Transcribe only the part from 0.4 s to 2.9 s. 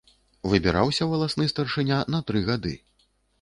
Выбіраўся валасны старшыня на тры гады.